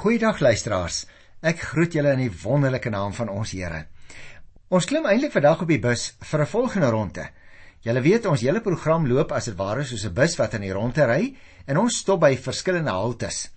[0.00, 1.02] Goeiedag luisteraars.
[1.44, 3.82] Ek groet julle in die wonderlike naam van ons Here.
[4.72, 7.26] Ons klim eintlik vandag op die bus vir 'n volgende ronde.
[7.84, 10.72] Julle weet ons hele program loop as dit ware soos 'n bus wat in die
[10.72, 11.36] ronde ry
[11.66, 13.50] en ons stop by verskillende haltes.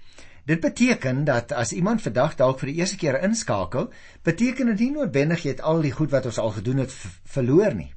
[0.45, 3.89] Dit beteken dat as iemand vandag dalk vir die eerste keer inskakel,
[4.23, 6.91] beteken dit nie noodwendig jy het al die goed wat ons al gedoen het
[7.23, 7.93] verloor nie.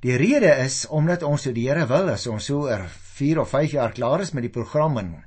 [0.00, 2.84] Die rede is omdat ons so die Here wil as ons so oor
[3.16, 5.24] 4 of 5 jaar klaar is met die program en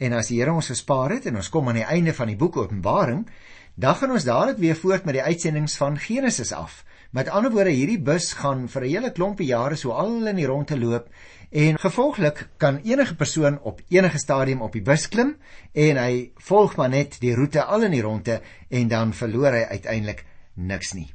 [0.00, 2.38] En as die Here ons gespaar het en ons kom aan die einde van die
[2.40, 3.26] boek Openbaring,
[3.76, 6.84] dan gaan ons dadelik weer voort met die uitsendings van Genesis af.
[7.12, 10.46] Met ander woorde, hierdie bus gaan vir 'n hele klompie jare so al in die
[10.46, 11.08] rondte loop
[11.50, 15.36] en gevolglik kan enige persoon op enige stadium op die bus klim
[15.72, 19.66] en hy volg maar net die roete al in die rondte en dan verloor hy
[19.70, 20.24] uiteindelik
[20.54, 21.10] niks nie.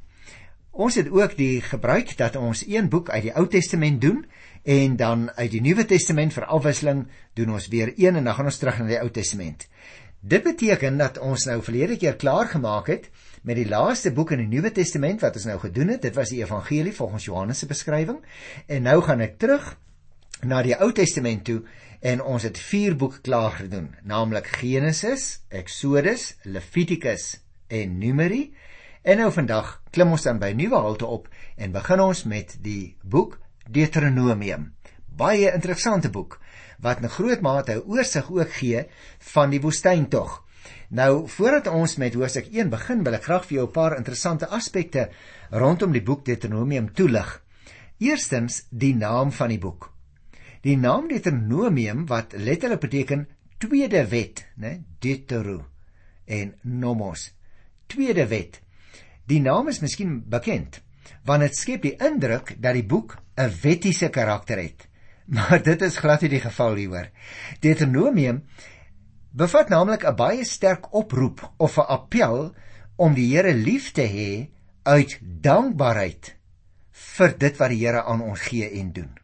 [0.75, 4.25] Ons het ook die gebruik dat ons een boek uit die Ou Testament doen
[4.67, 7.05] en dan uit die Nuwe Testament vir afwisseling
[7.39, 9.69] doen ons weer een en dan gaan ons terug na die Ou Testament.
[10.19, 13.07] Dit beteken dat ons nou verlede keer klaar gemaak het
[13.47, 16.01] met die laaste boek in die Nuwe Testament wat ons nou gedoen het.
[16.09, 18.19] Dit was die Evangelie volgens Johannes se beskrywing.
[18.67, 19.77] En nou gaan ek terug
[20.43, 21.61] na die Ou Testament toe
[22.03, 27.37] en ons het vier boeke klaar gedoen, naamlik Genesis, Exodus, Levitikus
[27.71, 28.49] en Numeri.
[29.05, 31.27] En nou vandag klim ons dan by nuwe halte op
[31.61, 33.35] en begin ons met die boek
[33.69, 34.71] Deuteronomium.
[35.05, 36.39] Baie interessante boek
[36.81, 38.81] wat 'n groot mate 'n oorsig ook gee
[39.33, 40.41] van die woestyntog.
[40.89, 44.47] Nou, voordat ons met hoofstuk 1 begin, wil ek graag vir jou 'n paar interessante
[44.47, 45.09] aspekte
[45.51, 47.43] rondom die boek Deuteronomium toelig.
[47.97, 49.93] Eerstens, die naam van die boek.
[50.61, 54.83] Die naam Deuteronomium wat letterlik beteken tweede wet, né?
[54.99, 55.65] Deutero
[56.25, 57.33] en nomos.
[57.87, 58.64] Tweede wet.
[59.27, 60.81] Die naam is miskien bekend
[61.25, 64.87] want dit skep die indruk dat die boek 'n wettiese karakter het.
[65.35, 67.09] Maar dit is glad nie die geval hieroor.
[67.59, 68.43] Deuteronomium
[69.31, 72.53] bevat naamlik 'n baie sterk oproep of 'n appel
[72.95, 74.49] om die Here lief te hê
[74.83, 76.35] uit dankbaarheid
[76.91, 79.17] vir dit wat die Here aan ons gee en doen.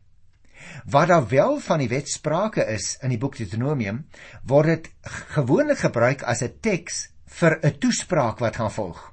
[0.86, 4.06] Wat daar wel van die wet sprake is in die boek Deuteronomium,
[4.44, 4.90] word dit
[5.36, 9.11] gewoonlik gebruik as 'n teks vir 'n toespraak wat gaan volg.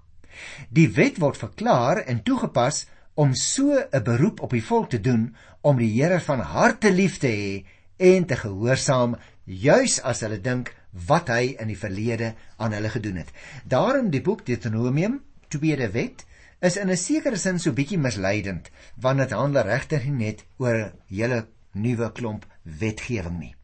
[0.71, 5.35] Die wet word verklaar en toegepas om so 'n beroep op die volk te doen
[5.61, 7.65] om die Here van harte lief te hê
[7.97, 10.75] en te gehoorsaam juis as hulle dink
[11.07, 13.33] wat hy in die verlede aan hulle gedoen het.
[13.65, 16.27] Daarom die boek Deuteronomium, tweede wet,
[16.61, 20.93] is in 'n sekere sin so bietjie misleidend want dit handel regtig net oor 'n
[21.09, 23.55] hele nuwe klomp wetgewing nie.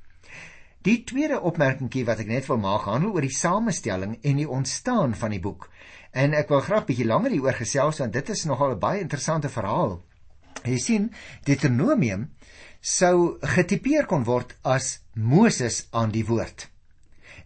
[0.83, 5.15] Die tweede opmerkingie wat ek net wil maak, handel oor die samestelling en die ontstaan
[5.15, 5.71] van die boek.
[6.15, 9.49] En ek wil graag bietjie langer hieroor gesels want dit is nogal 'n baie interessante
[9.49, 10.03] verhaal.
[10.65, 11.11] Jy sien,
[11.45, 12.31] Deuteronomium
[12.81, 16.69] sou getipeer kon word as Moses aan die woord.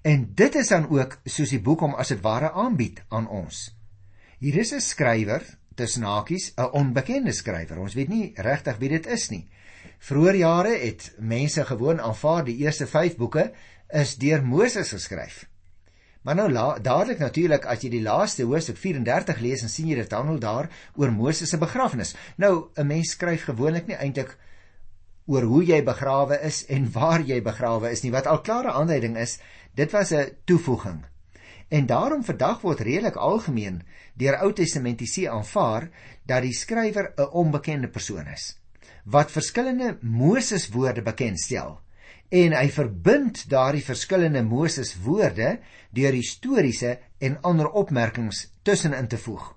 [0.03, 3.75] En dit is dan ook soos die boek hom as dit ware aanbied aan ons.
[4.39, 5.43] Hier is 'n skrywer,
[5.75, 7.79] tussen hakies, 'n onbekende skrywer.
[7.79, 9.49] Ons weet nie regtig wie dit is nie.
[9.99, 13.53] Vroeger jare het mense gewoon aanvaar die eerste 5 boeke
[13.89, 15.49] is deur Moses geskryf.
[16.29, 20.11] Maar nou dadelik natuurlik as jy die laaste hoofstuk 34 lees en sien jy dit
[20.13, 20.67] handel daar
[21.01, 22.13] oor Moses se begrafnis.
[22.37, 24.37] Nou 'n mens skryf gewoonlik nie eintlik
[25.25, 28.13] oor hoe jy begrawe is en waar jy begrawe is nie.
[28.13, 29.39] Wat al klare aanduiding is,
[29.75, 31.01] dit was 'n toevoeging.
[31.69, 33.83] En daarom vandag word redelik algemeen
[34.15, 35.89] deur Ou Testamentiese aanvaar
[36.27, 38.59] dat die skrywer 'n onbekende persoon is
[39.05, 41.81] wat verskillende Moses woorde bekendstel
[42.29, 45.59] en hy verbind daardie verskillende Moses woorde
[45.97, 49.55] deur historiese en ander opmerkings tussenin te voeg.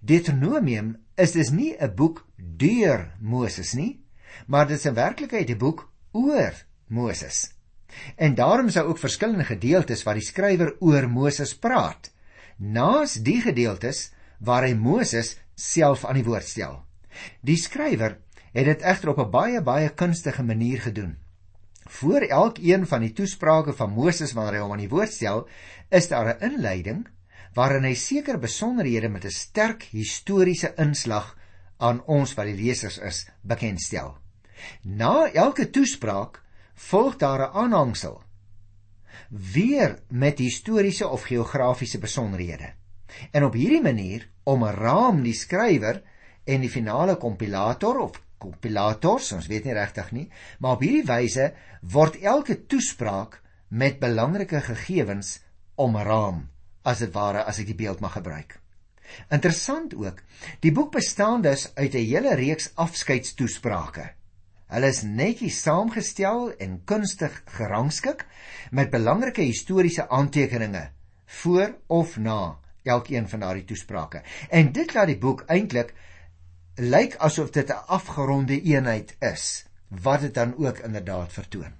[0.00, 4.04] Deuteronomium is dus nie 'n boek deur Moses nie,
[4.46, 6.52] maar dit is in werklikheid 'n boek oor
[6.86, 7.54] Moses.
[8.16, 12.12] En daarom sou ook verskillende gedeeltes waar die skrywer oor Moses praat,
[12.56, 16.84] naas die gedeeltes waar hy Moses self aan die woord stel.
[17.40, 18.18] Die skrywer
[18.52, 21.23] het dit egter op 'n baie baie kunstige manier gedoen.
[21.84, 25.48] Voor elkeen van die toesprake van Moses wanneer hy hom aan die woord stel,
[25.90, 27.06] is daar 'n inleiding
[27.54, 31.36] waarin hy sekere besonderhede met 'n sterk historiese inslag
[31.78, 34.16] aan ons wat die lesers is bekendstel.
[34.82, 36.42] Na elke toespraak
[36.74, 38.22] volg daar 'n aanhangsel
[39.30, 42.72] weer met historiese of geografiese besonderhede.
[43.30, 46.02] En op hierdie manier omraam die skrywer
[46.44, 50.26] en die finale kompilator of kompilators, ons weet nie regtig nie,
[50.60, 51.50] maar op hierdie wyse
[51.94, 55.38] word elke toespraak met belangrike gegevens
[55.80, 56.44] omraam,
[56.84, 58.58] as dit ware as ek die beeld mag gebruik.
[59.34, 60.20] Interessant ook,
[60.64, 64.10] die boek bestaan dus uit 'n hele reeks afskeidstoesprake.
[64.74, 68.24] Hulle is netjies saamgestel en kunstig gerangskik
[68.70, 70.88] met belangrike historiese aantekeninge
[71.26, 74.22] voor of na elkeen van daardie toesprake.
[74.50, 75.94] En dit laat die boek eintlik
[76.76, 81.72] lyk asof dit 'n afgeronde eenheid is wat dit dan ook inderdaad vertoon.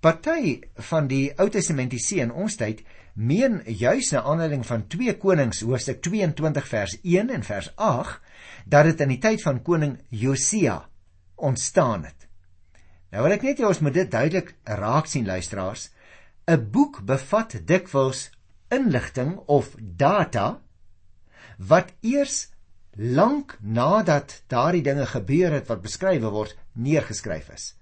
[0.00, 2.82] Party van die Ou Testamentiese in ons tyd
[3.14, 8.20] meen juis na aanleiding van 2 Konings hoofstuk 22 vers 1 en vers 8
[8.64, 10.88] dat dit in die tyd van koning Josia
[11.34, 12.28] ontstaan het.
[13.10, 15.90] Nou wil ek net hê ons moet dit duidelik raak sien luisteraars.
[16.46, 18.30] 'n Boek bevat dikwels
[18.68, 20.60] inligting of data
[21.58, 22.55] wat eers
[22.96, 27.74] lank nadat daardie dinge gebeur het wat beskryf word neergeskryf is.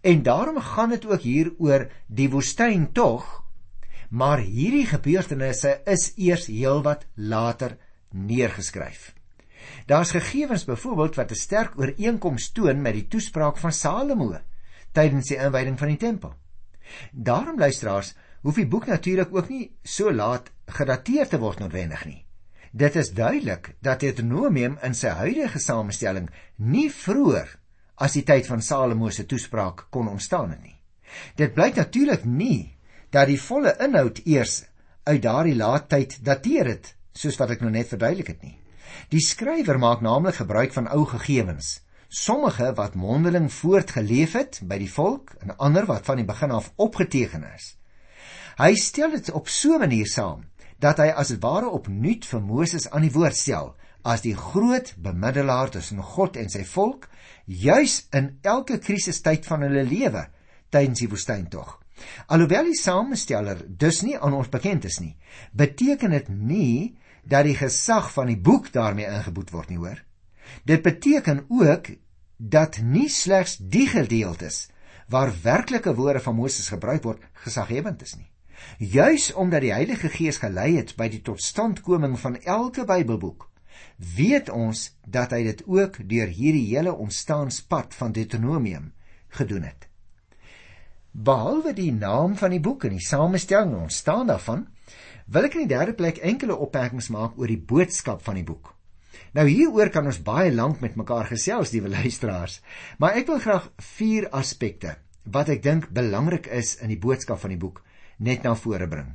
[0.00, 3.44] En daarom gaan dit ook hier oor die woestyn tog,
[4.08, 7.76] maar hierdie gebeurtenisse is eers heelwat later
[8.10, 9.14] neergeskryf.
[9.86, 14.36] Daar's gegevens byvoorbeeld wat 'n sterk ooreenkoms toon met die toespraak van Salomo
[14.92, 16.34] tydens die inwyding van die tempel.
[17.12, 22.27] Daarom luisteraars, hoef die boek natuurlik ook nie so laat gedateer te word noodwendig nie.
[22.72, 27.54] Dit is duidelik dat Deuteronomium in sy huidige samestelling nie vroeër
[27.96, 30.76] as die tyd van Salomo se toespraak kon ontstaan nie.
[31.36, 32.76] Dit blyk natuurlik nie
[33.10, 34.66] dat die volle inhoud eers
[35.08, 38.58] uit daardie laat tyd dateer het, soos wat ek nou net verduidelik het nie.
[39.08, 44.92] Die skrywer maak naamlik gebruik van ou gegevens, sommige wat mondeling voortgeleef het by die
[44.92, 47.74] volk en ander wat van die begin af opgeteken is.
[48.60, 50.44] Hy stel dit op so 'n manier saam
[50.78, 53.74] dat hy as ware opnuut vir Moses aan die woord stel
[54.06, 57.08] as die groot bemiddelaar tussen God en sy volk
[57.46, 60.28] juis in elke krisistyd van hulle lewe
[60.70, 61.78] tydens die woestyntog.
[62.30, 65.16] Alhoewel die samesteller dus nie aan ons bekend is nie,
[65.52, 66.98] beteken dit nie
[67.28, 69.98] dat die gesag van die boek daarmee ingeboet word nie, hoor.
[70.64, 71.90] Dit beteken ook
[72.38, 74.68] dat nie slegs die gedeeltes
[75.08, 78.28] waar werklike woorde van Moses gebruik word gesaghebend is nie.
[78.78, 83.48] Juis omdat die Heilige Gees gelei het by die totstandkoming van elke Bybelboek,
[83.98, 88.92] weet ons dat hy dit ook deur hierdie hele ontstaanspad van Deuteronomium
[89.40, 89.88] gedoen het.
[91.10, 94.68] Behalwe die naam van die boek en die samestelling en ontstaan daarvan,
[95.26, 98.74] wil ek in die derde plek enkele opmerkings maak oor die boodskap van die boek.
[99.34, 102.60] Nou hieroor kan ons baie lank met mekaar gesels, liewe luisteraars,
[103.02, 104.94] maar ek wil graag vier aspekte
[105.28, 107.82] wat ek dink belangrik is in die boodskap van die boek
[108.18, 109.14] net na vore bring.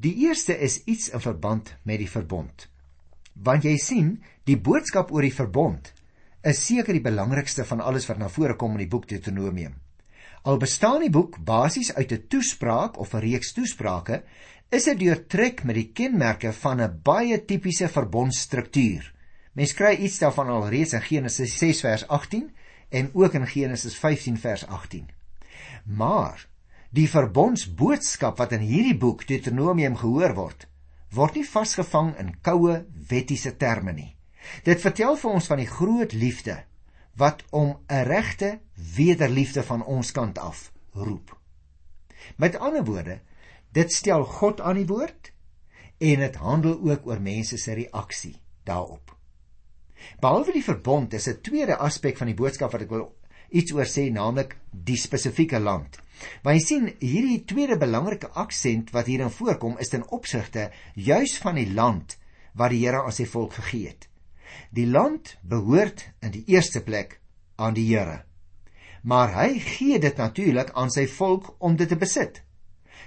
[0.00, 2.68] Die eerste is iets in verband met die verbond.
[3.34, 5.92] Want jy sien, die boodskap oor die verbond
[6.40, 9.74] is seker die belangrikste van alles wat na vore kom in die boek Deuteronomium.
[10.48, 14.22] Al bestaan die boek basies uit 'n toespraak of 'n reeks toesprake,
[14.70, 19.12] is dit deurtrek met die kenmerke van 'n baie tipiese verbondstruktuur.
[19.52, 22.50] Mens kry iets daarvan alreeds in Genesis 6 vers 18
[22.88, 25.08] en ook in Genesis 15 vers 18.
[25.84, 26.46] Maar
[26.90, 30.64] Die verbondsboodskap wat in hierdie boek Deuteronomium gehoor word,
[31.14, 34.16] word nie vasgevang in koue wettiese terme nie.
[34.66, 36.56] Dit vertel vir ons van die groot liefde
[37.20, 38.58] wat om 'n regte
[38.96, 41.36] wederliefde van ons kant af roep.
[42.36, 43.20] Met ander woorde,
[43.72, 45.32] dit stel God aan die woord
[45.98, 49.16] en dit handel ook oor mense se reaksie daarop.
[50.20, 53.16] Behalwe die verbond is 'n tweede aspek van die boodskap wat ek wil
[53.50, 55.98] iets oor sê, naamlik die spesifieke land.
[56.42, 61.60] Want jy sien, hierdie tweede belangrike aksent wat hierin voorkom is ten opsigte juis van
[61.60, 62.16] die land
[62.54, 64.08] wat die Here aan sy volk gegee het.
[64.74, 67.20] Die land behoort in die eerste plek
[67.56, 68.24] aan die Here.
[69.02, 72.42] Maar hy gee dit natuurlik aan sy volk om dit te besit.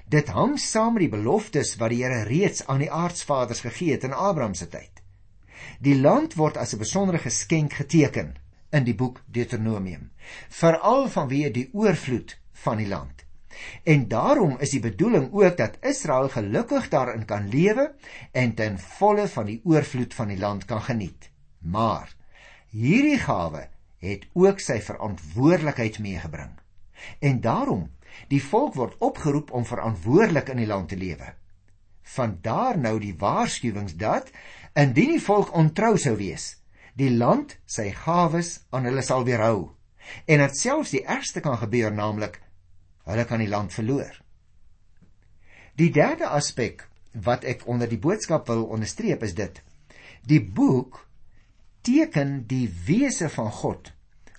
[0.09, 4.07] Dit hang saam met die beloftes wat die Here reeds aan die aardsvaders gegee het
[4.07, 5.03] in Abraham se tyd.
[5.79, 8.35] Die land word as 'n besondere geskenk geteken
[8.71, 10.11] in die boek Deuteronomium,
[10.49, 13.25] veral vanweë die oorvloed van die land.
[13.83, 17.93] En daarom is die bedoeling ook dat Israel gelukkig daarin kan lewe
[18.31, 21.29] en ten volle van die oorvloed van die land kan geniet.
[21.59, 22.15] Maar
[22.69, 23.67] hierdie gawe
[24.03, 26.57] het ook sy verantwoordelikheid meegebring.
[27.19, 27.91] En daarom
[28.31, 31.33] die volk word opgeroep om verantwoordelik in die land te lewe.
[32.03, 34.31] Vandaar nou die waarskuwings dat
[34.73, 36.57] indien die volk ontrou sou wees,
[36.99, 39.71] die land sy gawes aan hulle sal weerhou
[40.25, 42.39] en dat selfs die ergste kan gebeur naamlik
[43.09, 44.13] hulle kan die land verloor.
[45.75, 49.61] Die derde aspek wat ek onder die boodskap wil onderstreep is dit:
[50.25, 51.01] die boek
[51.83, 53.91] teken die wese van God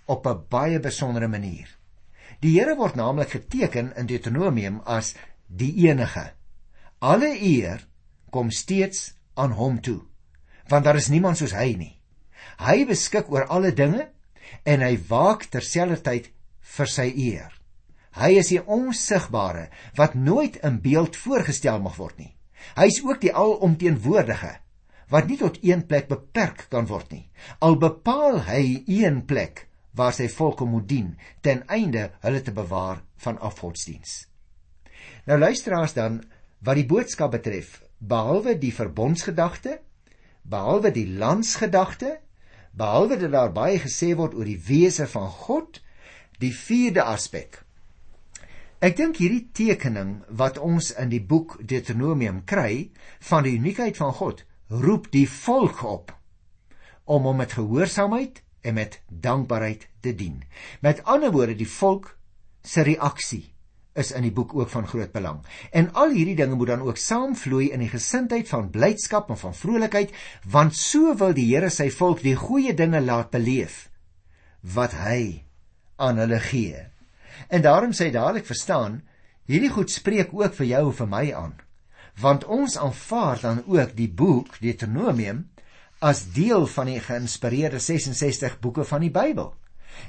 [0.06, 1.68] op 'n baie besondere manier.
[2.40, 5.14] Die Here word naamlik geteken in Deuteronomium as
[5.46, 6.32] die enige.
[6.98, 7.86] Alle eer
[8.30, 10.00] kom steeds aan hom toe,
[10.68, 12.00] want daar is niemand soos hy nie.
[12.58, 14.08] Hy beskik oor alle dinge
[14.62, 16.30] en hy waak terselfdertyd
[16.60, 17.52] vir sy eer.
[18.14, 19.68] Hy is die onsigbare
[19.98, 22.32] wat nooit in beeld voorgestel mag word nie.
[22.78, 24.52] Hy is ook die alomteenwoordige
[25.12, 27.26] wat nie tot een plek beperk kan word nie.
[27.60, 31.10] Al bepaal hy een plek waar sy volke moet dien
[31.42, 34.24] ten einde hulle te bewaar van afgodsdiens.
[35.26, 36.22] Nou luisteraars dan
[36.64, 39.78] wat die boodskap betref, behalwe die verbondsgedagte,
[40.42, 42.18] behalwe die landsgedagte,
[42.72, 45.80] behalwe dat daar baie gesê word oor die wese van God,
[46.40, 47.63] die vierde aspek.
[48.84, 52.90] Ek dink hierdie tekening wat ons in die boek Deuteronomium kry
[53.30, 56.12] van die uniekheid van God, roep die volk op
[57.08, 60.42] om hom met gehoorsaamheid en met dankbaarheid te dien.
[60.84, 62.12] Met ander woorde, die volk
[62.60, 63.46] se reaksie
[63.96, 65.40] is in die boek ook van groot belang.
[65.72, 69.56] En al hierdie dinge moet dan ook saamvloei in die gesindheid van blydskap en van
[69.56, 70.12] vrolikheid,
[70.44, 73.86] want so wil die Here sy volk die goeie dinge laat beleef
[74.76, 75.46] wat hy
[75.96, 76.90] aan hulle gee.
[77.48, 79.02] En daarom sê dadelik verstaan,
[79.44, 81.54] hierdie goed spreek ook vir jou en vir my aan.
[82.20, 85.48] Want ons aanvaar dan ook die boek Deuteronomium
[85.98, 89.54] as deel van die geïnspireerde 66 boeke van die Bybel.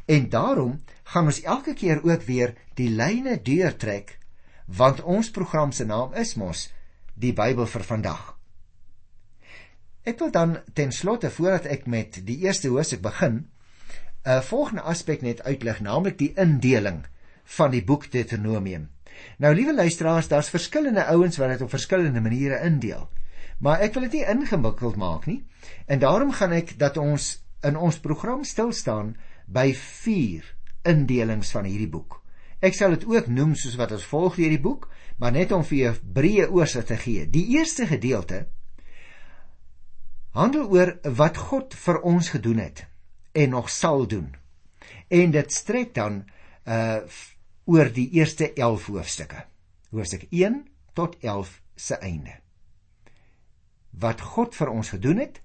[0.06, 4.18] En daarom gaan ons elke keer ook weer die lyne deurtrek
[4.66, 6.70] want ons program se naam is mos
[7.14, 8.24] die Bybel vir vandag.
[10.06, 13.46] Ek wil dan ten slotte voordat ek met die eerste hoofstuk begin,
[14.26, 17.06] 'n volgende aspek net uitlig, naamlik die indeling
[17.58, 18.90] van die boek Deuteronomium.
[19.38, 23.08] Nou liewe luisteraars, daar's verskillende ouens wat dit op verskillende maniere indeel.
[23.60, 25.46] Maar ek wil dit nie ingewikkeld maak nie.
[25.88, 30.44] En daarom gaan ek dat ons in ons program stil staan by 4
[30.86, 32.20] indelings van hierdie boek.
[32.66, 34.90] Ek sal dit ook noem soos wat ons volg hierdie boek,
[35.22, 37.30] maar net om vir 'n breë oorsig te gee.
[37.30, 38.48] Die eerste gedeelte
[40.36, 42.86] handel oor wat God vir ons gedoen het
[43.32, 44.36] en nog sal doen.
[45.08, 46.26] En dit strek dan
[46.66, 47.02] uh
[47.66, 49.46] oor die eerste 11 hoofstukke.
[49.90, 52.36] Hoofstuk 1 tot 11 se einde
[54.00, 55.40] wat God vir ons gedoen het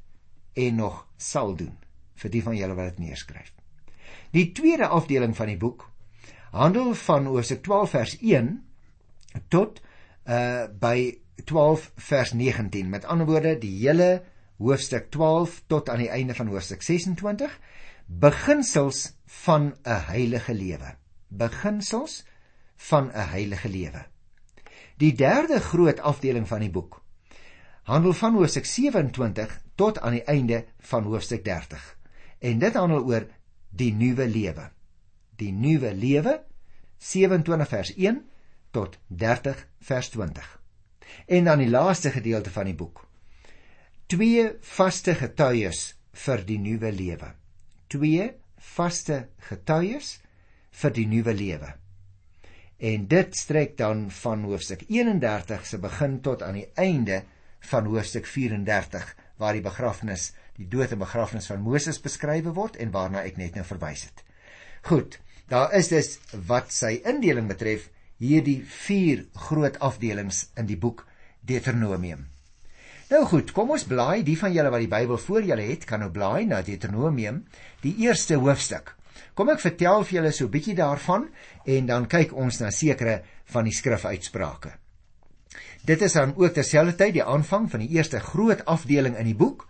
[0.59, 1.77] en nog sal doen
[2.21, 3.53] vir die van julle wat dit neerskryf.
[4.35, 5.87] Die tweede afdeling van die boek
[6.53, 8.51] handel van Hoofstuk 12 vers 1
[9.49, 9.81] tot
[10.27, 12.91] uh by 12 vers 19.
[12.91, 14.23] Met ander woorde, die hele
[14.61, 17.55] hoofstuk 12 tot aan die einde van hoofstuk 26
[18.07, 21.00] beginsels van 'n heilige lewe.
[21.31, 22.25] Beginsels
[22.77, 24.07] van 'n heilige lewe.
[24.97, 27.01] Die derde groot afdeling van die boek
[27.91, 31.97] handel van hoofstuk 27 tot aan die einde van hoofstuk 30.
[32.39, 33.27] En dit handel oor
[33.71, 34.71] die nuwe lewe.
[35.37, 36.37] Die nuwe lewe
[36.99, 38.23] 27 vers 1
[38.71, 40.51] tot 30 vers 20.
[41.27, 43.09] En dan die laaste gedeelte van die boek.
[44.07, 47.35] Twee vaste getuies vir die nuwe lewe.
[47.87, 48.31] Twee
[48.75, 50.19] vaste getuies
[50.81, 51.75] vir die nuwe lewe.
[52.81, 57.23] En dit strek dan van hoofstuk 31 se begin tot aan die einde
[57.71, 59.05] van hoofstuk 34
[59.41, 63.57] waar die begrafnis, die dood en begrafnis van Moses beskryf word en waarna ek net
[63.57, 64.25] nou verwys het.
[64.89, 65.19] Goed,
[65.53, 66.17] daar is dus
[66.49, 67.89] wat sy indeling betref
[68.21, 71.07] hierdie vier groot afdelings in die boek
[71.45, 72.27] Deuteronomium.
[73.11, 76.05] Nou goed, kom ons blaai, die van julle wat die Bybel voor julle het, kan
[76.05, 77.43] nou blaai na Deuteronomium,
[77.83, 78.95] die eerste hoofstuk.
[79.41, 81.23] Kom ek vertel vir julle so 'n bietjie daarvan
[81.65, 84.73] en dan kyk ons na sekere van die skrifuitsprake.
[85.85, 89.65] Dit is dan ook terselfdertyd die aanvang van die eerste groot afdeling in die boek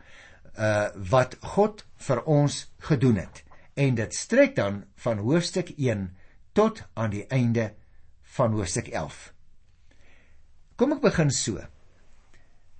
[0.59, 3.45] uh wat God vir ons gedoen het.
[3.77, 6.17] En dit strek dan van hoofstuk 1
[6.53, 7.71] tot aan die einde
[8.23, 9.33] van hoofstuk 11.
[10.77, 11.62] Kom ek begin so.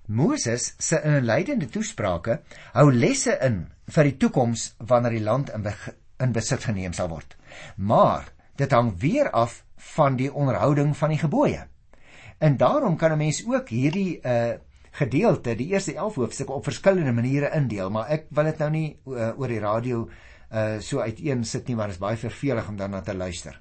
[0.07, 2.41] Moses se inleidende toesprake
[2.75, 5.63] hou lesse in vir die toekoms wanneer die land in,
[6.21, 7.37] in besit geneem sal word.
[7.77, 9.63] Maar dit hang weer af
[9.95, 11.67] van die onderhouding van die gebooie.
[12.39, 14.53] En daarom kan 'n mens ook hierdie uh
[14.91, 19.01] gedeelte, die eerste 11 hoofstukke op verskillende maniere indeel, maar ek wil dit nou nie
[19.07, 20.09] uh, oor die radio
[20.51, 23.61] uh so uiteen sit nie, want dit is baie vervelig om daarna te luister.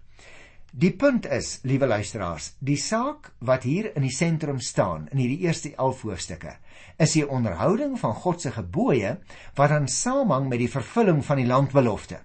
[0.71, 5.47] Die punt is, liewe luisteraars, die saak wat hier in die sentrum staan in hierdie
[5.47, 6.55] eerste 11 hoofstukke,
[6.97, 9.15] is die onderhouding van God se gebooie
[9.57, 12.19] wat aan samehang met die vervulling van die landbelofte.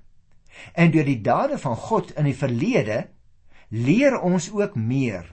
[0.73, 3.06] En deur die dade van God in die verlede
[3.68, 5.32] leer ons ook meer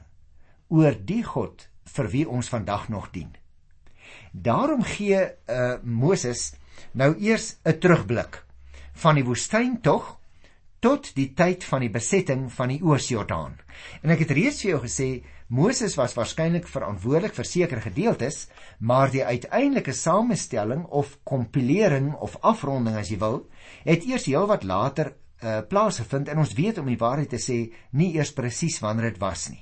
[0.68, 3.30] oor die God vir wie ons vandag nog dien.
[4.32, 6.54] Daarom gee uh, Moses
[6.92, 8.44] nou eers 'n terugblik
[8.94, 10.18] van die woestyntog
[10.80, 13.60] tot die tyd van die besetting van die Oos-Jordaan.
[14.01, 15.10] En ek het reeds vir jou gesê
[15.51, 18.46] Moses was waarskynlik verantwoordelik vir sekere gedeeltes,
[18.79, 23.41] maar die uiteindelike samestelling of kompilering of afronding as jy wil,
[23.84, 27.58] het eers heelwat later uh, plaasgevind en ons weet om die waarheid te sê
[28.00, 29.60] nie eers presies wanneer dit was nie.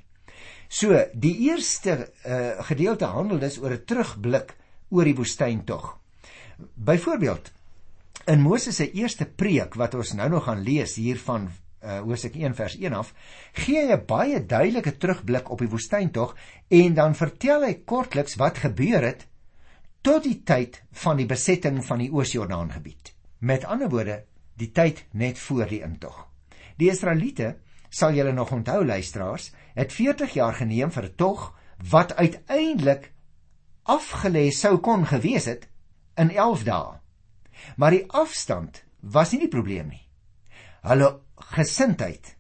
[0.70, 4.54] So, die eerste uh, gedeelte handel dus oor 'n terugblik
[4.94, 5.96] oor die woestyntog.
[6.76, 7.50] Byvoorbeeld
[8.30, 11.50] in Moses se eerste preek wat ons nou nog gaan lees hier van
[11.84, 13.14] uh, Hosea 1 vers 1 af,
[13.54, 16.36] gee hy 'n baie duidelike terugblik op die woestyntog
[16.68, 19.28] en dan vertel hy kortliks wat gebeur het
[20.02, 23.14] tot die tyd van die besetting van die Oos-Jordaan gebied.
[23.40, 24.24] Met ander woorde,
[24.56, 26.28] die tyd net voor die intog.
[26.78, 27.58] Die Israeliete,
[27.90, 31.56] sal julle nog onthou luisteraars, het 40 jaar geneem vir 'n tog
[31.90, 33.12] wat uiteindelik
[33.84, 35.68] afgelê sou kon gewees het
[36.16, 37.00] in 11 dae.
[37.76, 40.06] Maar die afstand was nie die probleem nie.
[40.82, 41.20] Hulle
[41.56, 42.36] gesindheid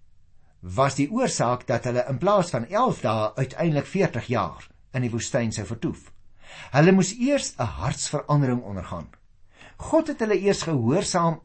[0.59, 5.11] was die oorsaak dat hulle in plaas van 11 dae uiteindelik 40 jaar in die
[5.11, 6.09] woestyn sou vertoef.
[6.73, 9.07] Hulle moes eers 'n hartsverandering ondergaan.
[9.77, 11.41] God het hulle eers gehoorsaam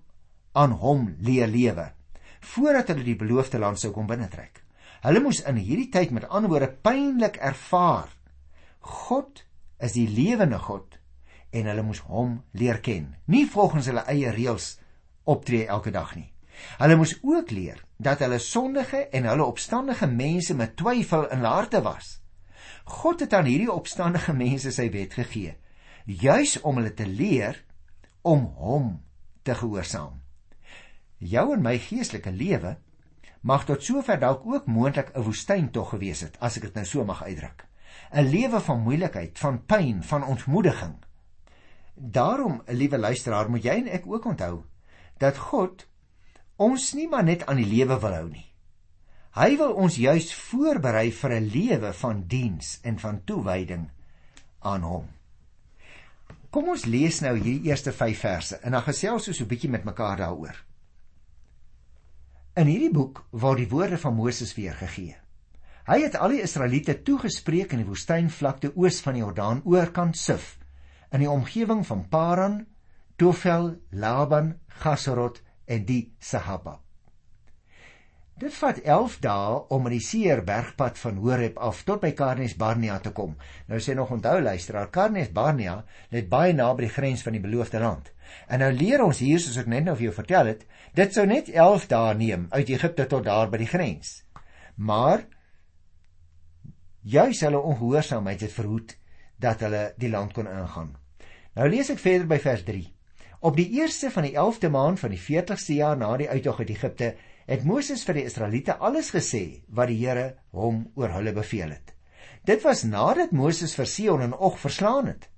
[0.52, 1.92] aan hom leer lewe
[2.40, 4.64] voordat hulle die beloofde land sou kom binnetrek.
[5.00, 8.08] Hulle moes in hierdie tyd met ander woorde pynlik ervaar
[8.80, 9.44] God
[9.78, 10.98] is die lewende God
[11.50, 14.74] en hulle moes hom leer ken, nie volgens hulle eie reëls
[15.24, 16.33] optree elke dag nie.
[16.78, 21.54] Hulle moes ook leer dat hulle sondige en hulle opstandige mense met twyfel in hulle
[21.54, 22.20] harte was.
[22.84, 25.54] God het aan hierdie opstandige mense sy wet gegee,
[26.04, 27.62] juis om hulle te leer
[28.22, 28.90] om hom
[29.42, 30.20] te gehoorsaam.
[31.18, 32.76] Jou en my geestelike lewe
[33.40, 36.84] mag tot sover dalk ook moontlik 'n woestyn tog gewees het, as ek dit nou
[36.84, 37.66] so mag uitdruk.
[38.12, 40.94] 'n Lewe van moeilikheid, van pyn, van ontmoediging,
[41.94, 44.64] Daarom, liewe luisteraar, moet jy en ek ook onthou
[45.22, 45.86] dat God
[46.56, 48.46] ons nie maar net aan die lewe wil hou nie.
[49.34, 53.90] Hy wil ons juis voorberei vir 'n lewe van diens en van toewyding
[54.62, 55.08] aan hom.
[56.50, 59.70] Kom ons lees nou hierdie eerste 5 verse en dan gesels ons so 'n bietjie
[59.70, 60.64] met mekaar daaroor.
[62.54, 65.16] In hierdie boek word die woorde van Moses weergegee.
[65.84, 70.58] Hy het al die Israeliete toegespreek in die woestynvlakte oos van die Jordaan oorkant Sif
[71.10, 72.66] in die omgewing van Paran,
[73.16, 76.80] Tofel, Laban, Gasserot en die Sahaba.
[78.34, 82.96] Dit vat 11 dae om aan die Seerbergpad van Horeb af tot by Karnes Barnea
[82.98, 83.36] te kom.
[83.70, 85.76] Nou sê nog onthou luisteraar, Karnes Barnea
[86.10, 88.10] lê baie naby die grens van die beloofde land.
[88.50, 90.66] En nou leer ons hier soos ek net nou vir jou vertel het,
[90.98, 94.24] dit sou net 11 dae neem uit Egipte tot daar by die grens.
[94.74, 95.22] Maar
[97.06, 98.96] juis hulle ongehoorsaamheid het verhoed
[99.38, 100.96] dat hulle die land kon ingaan.
[101.54, 102.93] Nou lees ek verder by vers 3.
[103.44, 106.70] Op die eerste van die 11de maand van die 40ste jaar na die uittog uit
[106.72, 107.10] Egipte,
[107.44, 111.92] het Moses vir die Israeliete alles gesê wat die Here hom oor hulle beveel het.
[112.48, 115.28] Dit was nadat Moses vir Sion en Og verslaan het.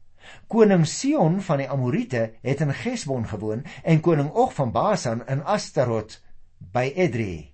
[0.46, 5.42] Koning Sion van die Amorite het in Gesbon gewoon en koning Og van Basan in
[5.42, 6.20] Astarot
[6.60, 7.50] by Edrei.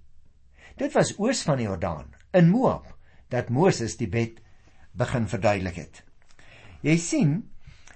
[0.76, 2.92] Dit was oos van die Jordaan in Moab
[3.32, 4.44] dat Moses die wet
[4.92, 6.04] begin verduidelik het.
[6.84, 7.34] Jy sien,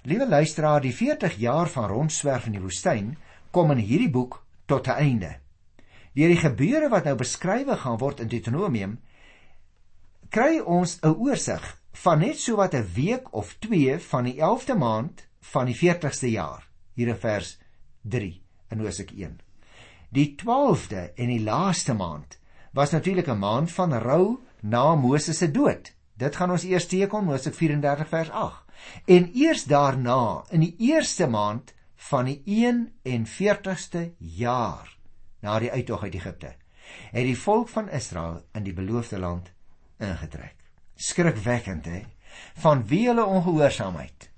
[0.06, 3.16] Liewe luisteraar, die 40 jaar van rondswerf in die woestyn
[3.50, 4.36] kom in hierdie boek
[4.70, 5.30] tot 'n einde.
[6.14, 9.00] Deur die gebeure wat nou beskrywe gaan word in Deuteronomium,
[10.30, 11.64] kry ons 'n oorsig
[12.04, 16.30] van net so wat 'n week of 2 van die 11de maand van die 40ste
[16.30, 17.58] jaar, hier in vers
[18.02, 18.40] 3
[18.70, 19.40] in Hosea 1.
[20.10, 22.38] Die 12de en die laaste maand
[22.72, 25.94] was natuurlik 'n maand van rou na Moses se dood.
[26.16, 28.65] Dit gaan ons eers teekom Hosea 34 vers 8.
[29.06, 31.74] En eers daarna, in die eerste maand
[32.10, 34.92] van die 41ste jaar
[35.40, 36.54] na die uittog uit Egipte,
[37.12, 39.52] het die volk van Israel in die beloofde land
[39.98, 40.56] ingetrek.
[40.96, 42.02] Skrikwekkend, hè?
[42.62, 44.30] Van wie hulle ongehoorsaamheid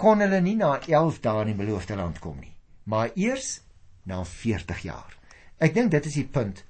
[0.00, 2.54] kon hulle nie na 11 dae in die beloofde land kom nie,
[2.88, 3.60] maar eers
[4.08, 5.16] na 40 jaar.
[5.60, 6.62] Ek dink dit is die punt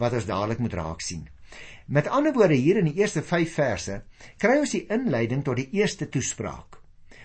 [0.00, 1.26] wat ons dadelik moet raak sien.
[1.88, 3.94] Met ander woorde hier in die eerste 5 verse
[4.36, 6.76] kry ons die inleiding tot die eerste toespraak.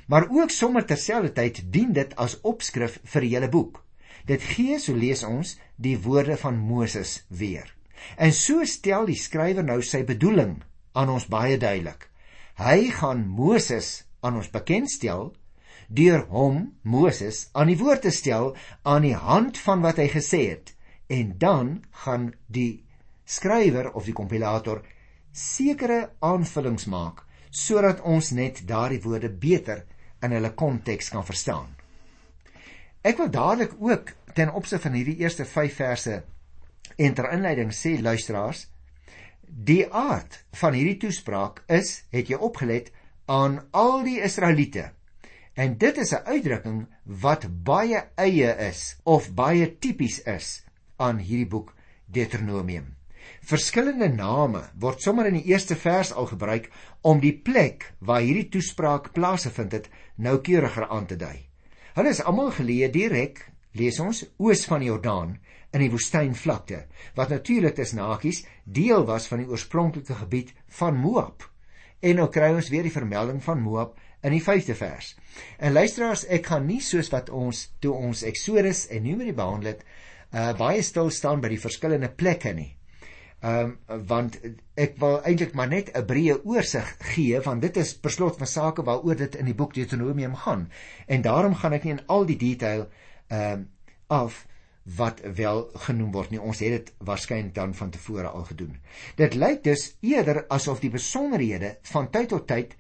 [0.07, 3.81] Maar ook sommer terselfdertyd dien dit as opskrif vir die hele boek.
[4.23, 7.67] Dit gee, so lees ons, die woorde van Moses weer.
[8.15, 10.61] En so stel die skrywer nou sy bedoeling
[10.95, 12.07] aan ons baie duidelik.
[12.55, 15.33] Hy gaan Moses aan ons bekendstel
[15.91, 18.53] deur hom Moses aan die woord te stel
[18.87, 20.71] aan die hand van wat hy gesê het
[21.11, 22.85] en dan gaan die
[23.25, 24.83] skrywer of die kompilator
[25.31, 29.85] sekere aanvullings maak sodat ons net daardie woorde beter
[30.21, 31.69] in hulle konteks kan verstaan.
[33.03, 36.23] Ek wil dadelik ook ten opsigte van hierdie eerste 5 verse
[36.95, 38.67] En ter inleiding sê luisteraars,
[39.47, 42.91] die aard van hierdie toespraak is, het jy opgelet,
[43.25, 44.91] aan al die Israeliete.
[45.53, 50.63] En dit is 'n uitdrukking wat baie eie is of baie tipies is
[50.97, 51.73] aan hierdie boek
[52.05, 52.95] Deuteronomium.
[53.43, 56.69] Verskillende name word sommer in die eerste vers al gebruik
[57.03, 61.41] om die plek waar hierdie toespraak plaasgevind het noukeuriger aan te dui.
[61.97, 63.41] Hulle is almal geleë direk,
[63.75, 65.33] lees ons, oos van die Jordaan
[65.75, 66.85] in die woestynvlakte,
[67.17, 71.43] wat natuurlik tussen hakies deel was van die oorspronklike gebied van Moab.
[71.99, 75.17] En nou kry ons weer die vermelding van Moab in die 5de vers.
[75.59, 79.83] En luisteraars, ek gaan nie soos wat ons toe ons Eksodus en Numeri behandel het,
[80.31, 82.69] uh, baie stil staan by die verskillende plekke nie.
[83.43, 84.35] Ehm um, want
[84.79, 88.83] ek wil eintlik maar net 'n breë oorsig gee van dit is beslot van sake
[88.87, 90.69] waaroor dit in die boek Deuteronomium gaan.
[91.07, 92.85] En daarom gaan ek nie in al die detail
[93.27, 93.65] ehm um,
[94.07, 94.45] af
[94.83, 96.39] wat wel genoem word nie.
[96.39, 98.77] Ons het dit waarskynlik dan van tevore al gedoen.
[99.15, 102.75] Dit lyk dus eerder asof die besonderhede van tyd tot tyd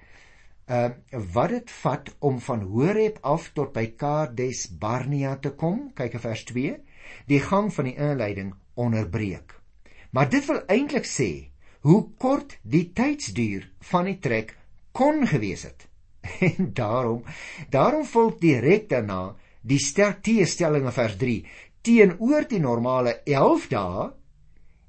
[0.65, 5.91] ehm uh, wat dit vat om van Horeb af tot by Kadesh Barnea te kom,
[5.93, 6.79] kyk in vers 2
[7.27, 9.62] die gang van die inleiding onderbreek.
[10.13, 11.31] Maar dit wil eintlik sê
[11.83, 14.55] hoe kort die tydsduur van die trek
[14.93, 15.87] kon gewees het.
[16.47, 17.23] En daarom,
[17.69, 21.39] daarom volg direk daarna die sterk teestelling in vers 3
[21.83, 24.11] teenoor die normale 11 dae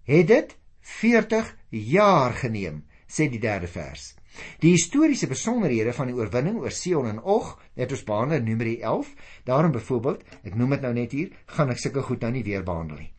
[0.06, 0.52] het dit
[1.00, 4.12] 40 jaar geneem, sê die derde vers.
[4.60, 8.76] Die historiese besonderhede van die oorwinning oor Sion en Og het ons behandel in Numeri
[8.82, 9.12] 11.
[9.46, 12.66] Daarom byvoorbeeld, ek noem dit nou net hier, gaan ek sulke goed nou nie weer
[12.66, 13.10] behandel nie.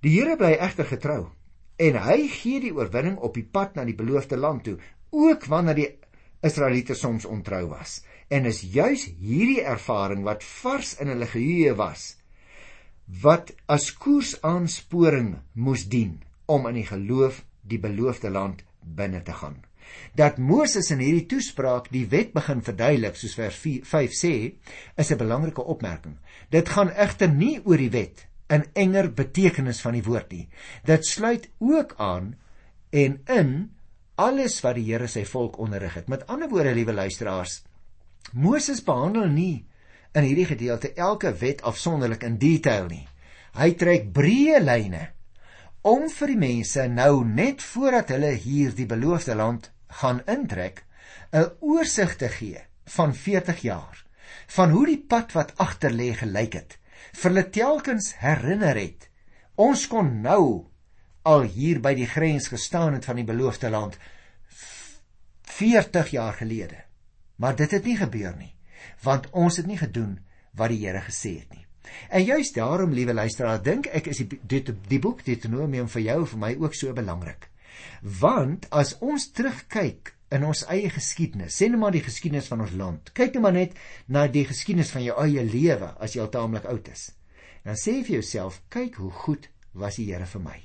[0.00, 1.20] Die Here bly egter getrou
[1.80, 4.78] en hy gee die oorwinning op die pad na die beloofde land toe,
[5.12, 5.88] ook wanneer die
[6.44, 7.98] Israeliete soms ontrou was.
[8.32, 12.14] En is juis hierdie ervaring wat vars in hulle geheue was,
[13.24, 19.60] wat as koersaansporing moes dien om in die geloof die beloofde land binne te gaan
[20.14, 24.34] dat Moses in hierdie toespraak die wet begin verduidelik soos vers 5 sê,
[24.96, 26.16] is 'n belangrike opmerking.
[26.50, 30.46] Dit gaan egter nie oor die wet in enger betekenis van die woord nie.
[30.86, 32.34] Dit sluit ook aan
[32.90, 33.52] en in
[34.20, 36.08] alles wat die Here sy volk onderrig het.
[36.08, 37.62] Met ander woorde, liewe luisteraars,
[38.32, 39.64] Moses behandel nie
[40.12, 43.06] in hierdie gedeelte elke wet afsonderlik in detail nie.
[43.56, 45.08] Hy trek breë lyne
[45.86, 49.70] om vir die mense nou net voordat hulle hier die beloofde land
[50.02, 50.84] gaan intrek
[51.32, 52.60] 'n oorsig te gee
[52.96, 54.04] van 40 jaar
[54.46, 56.79] van hoe die pad wat agter lê gelyk het
[57.12, 59.08] vir hulle telkens herinner het
[59.60, 60.44] ons kon nou
[61.28, 63.98] al hier by die grens gestaan het van die beloofde land
[65.50, 66.78] 40 jaar gelede.
[67.36, 68.54] Maar dit het nie gebeur nie
[69.04, 70.18] want ons het nie gedoen
[70.56, 71.64] wat die Here gesê het nie.
[72.08, 76.18] En juist daarom liewe luisteraar dink ek is die die, die boek Deuteronomium vir jou
[76.32, 77.48] vir my ook so belangrik.
[78.20, 82.74] Want as ons terugkyk in ons eie geskiedenis, sê net maar die geskiedenis van ons
[82.78, 83.10] land.
[83.16, 86.68] Kyk net maar net na die geskiedenis van jou eie lewe as jy al taamlik
[86.70, 87.08] oud is.
[87.66, 90.56] Dan sê vir jouself, kyk hoe goed was die Here vir my.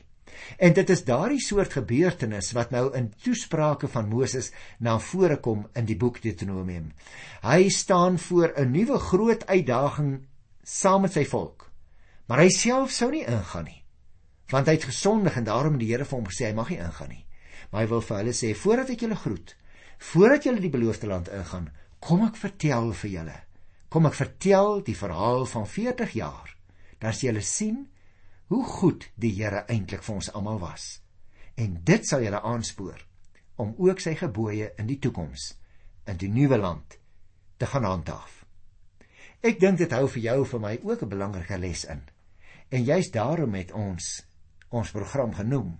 [0.60, 4.52] En dit is daardie soort gebeurtenis wat nou in toesprake van Moses
[4.84, 6.92] na vore kom in die boek Deuteronomium.
[7.42, 10.28] Hy staan voor 'n nuwe groot uitdaging
[10.64, 11.72] saam met sy volk.
[12.28, 13.84] Maar hy self sou nie ingaan nie.
[14.50, 16.80] Want hy het gesondig en daarom het die Here vir hom gesê hy mag nie
[16.80, 17.25] ingaan nie
[17.78, 19.56] hy wil vir hulle sê voordat ek julle groet,
[20.12, 23.40] voordat julle die beloofde land ingaan, kom ek vertel vir julle.
[23.90, 26.50] Kom ek vertel die verhaal van 40 jaar.
[27.00, 27.86] Dan sal julle sien
[28.52, 31.00] hoe goed die Here eintlik vir ons almal was.
[31.56, 33.06] En dit sal julle aanspoor
[33.64, 35.54] om ook sy gebooie in die toekoms
[36.12, 36.98] in die nuwe land
[37.58, 38.44] te gaan handhaaf.
[39.46, 42.02] Ek dink dit hou vir jou vir my ook 'n belangrike les in.
[42.70, 44.26] En juist daarom het ons
[44.70, 45.80] ons program genoem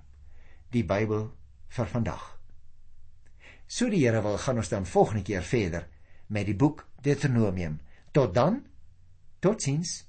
[0.72, 1.32] die Bybel
[1.68, 2.40] vir vandag.
[3.68, 5.88] So die Here wil gaan ons dan volgende keer verder
[6.28, 7.80] met die boek Deuteronomium.
[8.12, 8.66] Tot dan.
[9.40, 10.06] Totsiens.